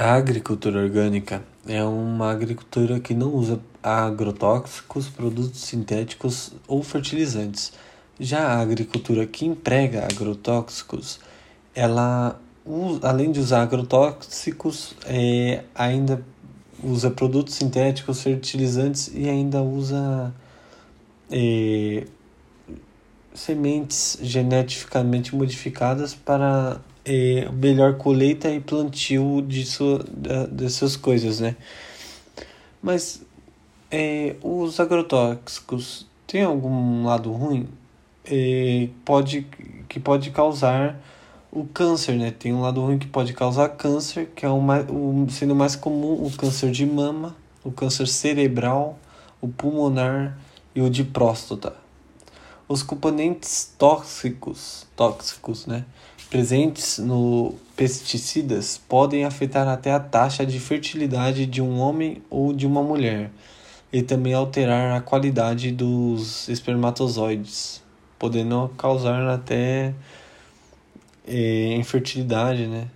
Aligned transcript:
A 0.00 0.14
agricultura 0.14 0.80
orgânica 0.80 1.42
é 1.66 1.82
uma 1.82 2.30
agricultura 2.30 3.00
que 3.00 3.12
não 3.12 3.34
usa 3.34 3.58
agrotóxicos, 3.82 5.08
produtos 5.08 5.62
sintéticos 5.62 6.52
ou 6.68 6.84
fertilizantes. 6.84 7.72
Já 8.20 8.46
a 8.46 8.60
agricultura 8.60 9.26
que 9.26 9.44
emprega 9.44 10.04
agrotóxicos, 10.04 11.18
ela 11.74 12.40
além 13.02 13.32
de 13.32 13.40
usar 13.40 13.62
agrotóxicos, 13.62 14.94
é, 15.04 15.64
ainda 15.74 16.22
usa 16.80 17.10
produtos 17.10 17.54
sintéticos, 17.54 18.22
fertilizantes 18.22 19.10
e 19.12 19.28
ainda 19.28 19.60
usa 19.62 20.32
é, 21.28 22.06
sementes 23.34 24.16
geneticamente 24.22 25.34
modificadas 25.34 26.14
para 26.14 26.80
é, 27.08 27.48
melhor 27.50 27.96
colheita 27.96 28.50
e 28.50 28.60
plantio 28.60 29.42
disso, 29.42 29.98
dessas 30.50 30.94
coisas, 30.94 31.40
né? 31.40 31.56
Mas 32.82 33.22
é, 33.90 34.36
os 34.42 34.78
agrotóxicos 34.78 36.06
têm 36.26 36.42
algum 36.42 37.04
lado 37.04 37.32
ruim? 37.32 37.66
É, 38.30 38.88
pode, 39.04 39.46
que 39.88 39.98
pode 39.98 40.30
causar 40.30 41.00
o 41.50 41.64
câncer, 41.64 42.16
né? 42.16 42.30
Tem 42.30 42.52
um 42.52 42.60
lado 42.60 42.82
ruim 42.82 42.98
que 42.98 43.06
pode 43.06 43.32
causar 43.32 43.70
câncer, 43.70 44.30
que 44.36 44.44
é 44.44 44.48
o, 44.48 44.60
mais, 44.60 44.86
o 44.88 45.26
sendo 45.30 45.54
mais 45.54 45.74
comum 45.74 46.26
o 46.26 46.30
câncer 46.36 46.70
de 46.70 46.84
mama, 46.84 47.34
o 47.64 47.72
câncer 47.72 48.06
cerebral, 48.06 48.98
o 49.40 49.48
pulmonar 49.48 50.38
e 50.74 50.82
o 50.82 50.90
de 50.90 51.04
próstata. 51.04 51.87
Os 52.68 52.82
componentes 52.82 53.72
tóxicos, 53.78 54.86
tóxicos, 54.94 55.66
né, 55.66 55.86
presentes 56.28 56.98
no 56.98 57.54
pesticidas 57.74 58.76
podem 58.88 59.24
afetar 59.24 59.66
até 59.66 59.92
a 59.92 60.00
taxa 60.00 60.44
de 60.44 60.60
fertilidade 60.60 61.46
de 61.46 61.62
um 61.62 61.78
homem 61.78 62.22
ou 62.28 62.52
de 62.52 62.66
uma 62.66 62.82
mulher 62.82 63.30
e 63.90 64.02
também 64.02 64.34
alterar 64.34 64.96
a 64.96 65.00
qualidade 65.00 65.70
dos 65.70 66.46
espermatozoides, 66.48 67.82
podendo 68.18 68.68
causar 68.76 69.26
até 69.30 69.94
é, 71.26 71.74
infertilidade, 71.74 72.66
né? 72.66 72.88